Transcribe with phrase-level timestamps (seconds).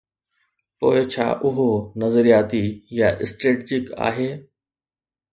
[0.77, 1.65] پوء ڇا اهو
[2.03, 2.61] نظرياتي
[2.99, 4.27] يا اسٽريٽجڪ آهي؟